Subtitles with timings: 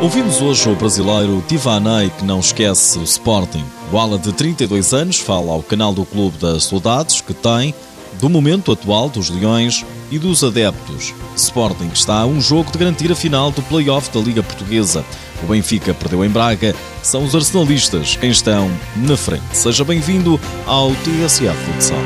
[0.00, 3.64] Ouvimos hoje o brasileiro Divanei que não esquece o Sporting.
[3.92, 7.74] O ala de 32 anos fala ao canal do Clube das Saudades que tem
[8.20, 11.12] do momento atual dos Leões e dos adeptos.
[11.34, 15.04] Sporting está a um jogo de garantir a final do play-off da Liga Portuguesa.
[15.42, 19.42] O Benfica perdeu em Braga, são os arsenalistas quem estão na frente.
[19.52, 21.98] Seja bem-vindo ao TSF Futsal.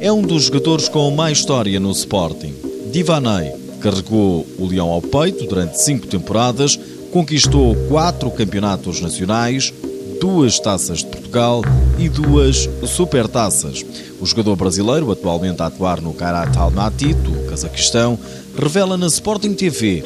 [0.00, 2.54] É um dos jogadores com mais história no Sporting.
[2.90, 6.76] Divanei carregou o Leão ao peito durante cinco temporadas,
[7.12, 9.72] conquistou quatro campeonatos nacionais,
[10.20, 11.62] duas taças de Portugal
[11.96, 13.84] e duas supertaças.
[14.20, 18.18] O jogador brasileiro, atualmente a atuar no Kairat Almaty, do Cazaquistão,
[18.60, 20.04] revela na Sporting TV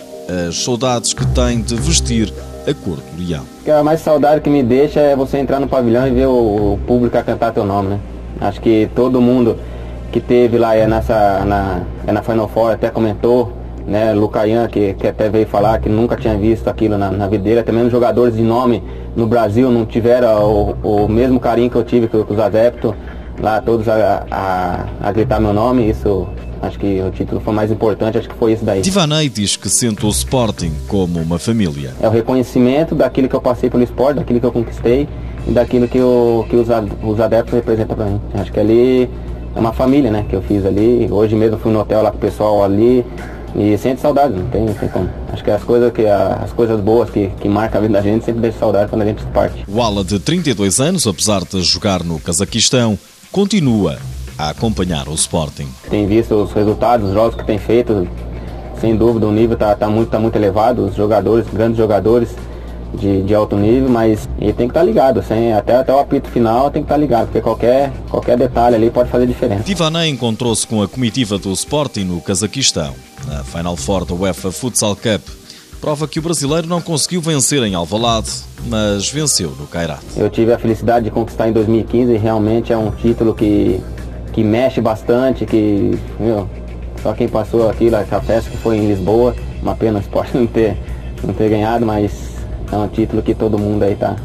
[0.48, 2.30] as saudades que tem de vestir
[2.68, 3.46] a cor do leão.
[3.66, 7.16] A mais saudade que me deixa é você entrar no pavilhão e ver o público
[7.16, 8.00] a cantar teu nome, né?
[8.42, 9.56] Acho que todo mundo
[10.12, 13.59] que teve lá é nessa na, é na Final Four até comentou
[13.90, 17.42] né, Lucaian, que, que até veio falar que nunca tinha visto aquilo na, na vida
[17.42, 18.80] dele, até mesmo jogadores de nome
[19.16, 22.94] no Brasil não tiveram o, o mesmo carinho que eu tive com, com os adeptos,
[23.42, 26.28] lá todos a, a, a, gritar meu nome, isso
[26.62, 28.80] acho que o título foi mais importante, acho que foi isso daí.
[28.80, 31.92] Divanei diz que sente o Sporting como uma família.
[32.00, 35.08] É o reconhecimento daquilo que eu passei pelo esporte, daquilo que eu conquistei
[35.48, 36.68] e daquilo que, eu, que os,
[37.02, 38.20] os adeptos representam para mim.
[38.34, 39.10] Acho que ali
[39.56, 41.08] é uma família, né, que eu fiz ali.
[41.10, 43.04] Hoje mesmo fui no hotel lá com o pessoal ali,
[43.54, 45.10] e sente saudade, não tem, tem como.
[45.32, 48.24] Acho que as coisas, que, as coisas boas que, que marcam a vida da gente
[48.24, 49.64] sempre deixa saudade quando a gente parte.
[49.68, 52.98] O Ala, de 32 anos, apesar de jogar no Cazaquistão,
[53.32, 53.98] continua
[54.38, 55.68] a acompanhar o Sporting.
[55.88, 58.08] Tem visto os resultados, os jogos que tem feito,
[58.80, 62.30] sem dúvida o nível está tá muito, tá muito elevado, os jogadores, grandes jogadores
[62.94, 65.98] de, de alto nível, mas ele tem que estar tá ligado, assim, até, até o
[65.98, 69.62] apito final tem que estar tá ligado, porque qualquer, qualquer detalhe ali pode fazer diferença.
[69.62, 72.94] Divanei encontrou-se com a comitiva do Sporting no Cazaquistão,
[73.26, 75.40] na Final Four da UEFA Futsal Cup.
[75.80, 78.30] Prova que o brasileiro não conseguiu vencer em Alvalade,
[78.66, 80.02] mas venceu no Kairat.
[80.14, 83.80] Eu tive a felicidade de conquistar em 2015 e realmente é um título que,
[84.30, 86.46] que mexe bastante, que meu,
[87.02, 90.46] só quem passou aquilo, essa festa que foi em Lisboa, uma pena o esporte não
[90.46, 90.76] ter,
[91.24, 92.29] não ter ganhado, mas
[92.72, 94.16] é um título que todo mundo aí tá,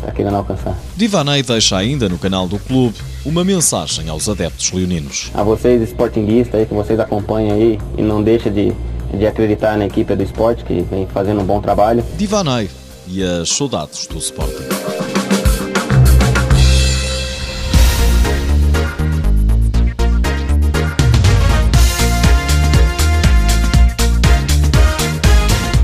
[0.00, 0.76] tá querendo alcançar.
[0.96, 5.30] Divanei deixa ainda no canal do clube uma mensagem aos adeptos leoninos.
[5.34, 8.72] A vocês esportinguistas aí que vocês acompanham aí e não deixa de,
[9.12, 12.04] de acreditar na equipe do esporte que vem fazendo um bom trabalho.
[12.16, 12.70] Divanei
[13.06, 15.01] e as saudades do Sporting.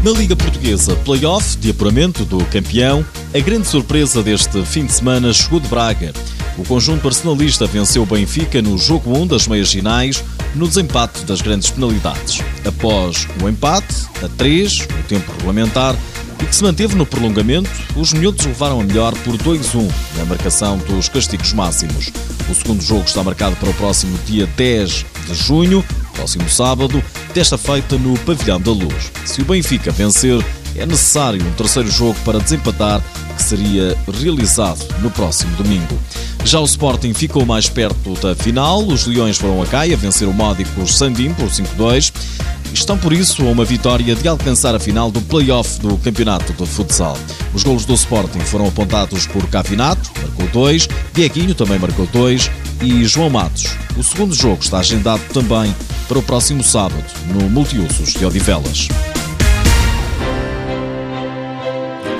[0.08, 3.04] Na Liga Portuguesa Playoff de apuramento do campeão,
[3.34, 6.14] a grande surpresa deste fim de semana chegou de Braga.
[6.56, 10.24] O conjunto arsenalista venceu o Benfica no jogo 1 das meias finais,
[10.54, 12.42] no desempate das grandes penalidades.
[12.66, 15.94] Após o empate, a 3, no tempo regulamentar,
[16.40, 20.78] e que se manteve no prolongamento, os miúdos levaram a melhor por 2-1 na marcação
[20.78, 22.10] dos castigos máximos.
[22.50, 25.84] O segundo jogo está marcado para o próximo dia 10 de junho,
[26.18, 27.02] próximo sábado,
[27.32, 29.12] desta feita no Pavilhão da Luz.
[29.24, 33.00] Se o Benfica vencer, é necessário um terceiro jogo para desempatar,
[33.36, 35.96] que seria realizado no próximo domingo.
[36.44, 38.84] Já o Sporting ficou mais perto da final.
[38.84, 42.12] Os Leões foram a Caia vencer o Módicos Sandim por 5-2
[42.72, 46.66] estão por isso a uma vitória de alcançar a final do play-off do campeonato de
[46.66, 47.16] futsal.
[47.54, 52.50] Os golos do Sporting foram apontados por Cavinato, marcou dois, Dieguinho também marcou dois
[52.82, 53.76] e João Matos.
[53.96, 55.74] O segundo jogo está agendado também
[56.08, 58.88] para o próximo sábado, no Multiusos de Odivelas.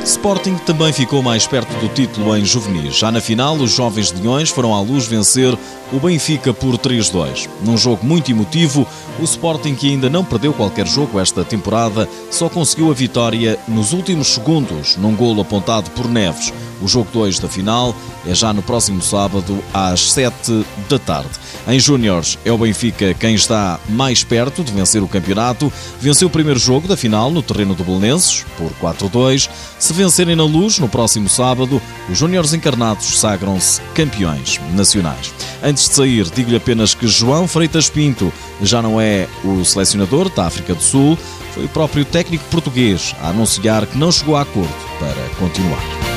[0.09, 2.97] Sporting também ficou mais perto do título em juvenis.
[2.97, 5.55] Já na final, os jovens leões foram à luz vencer
[5.93, 7.47] o Benfica por 3-2.
[7.63, 8.87] Num jogo muito emotivo,
[9.21, 13.93] o Sporting, que ainda não perdeu qualquer jogo esta temporada, só conseguiu a vitória nos
[13.93, 16.53] últimos segundos, num golo apontado por Neves.
[16.81, 17.95] O jogo 2 da final
[18.27, 21.31] é já no próximo sábado, às 7 da tarde.
[21.67, 25.73] Em Júniores, é o Benfica quem está mais perto de vencer o campeonato.
[26.01, 29.49] Venceu o primeiro jogo da final no terreno do Belenenses, por 4-2.
[29.79, 35.35] Se vencerem na luz, no próximo sábado, os Júniores encarnados sagram-se campeões nacionais.
[35.63, 40.47] Antes de sair, digo-lhe apenas que João Freitas Pinto já não é o selecionador da
[40.47, 41.19] África do Sul,
[41.53, 46.08] foi o próprio técnico português a anunciar que não chegou a acordo para continuar.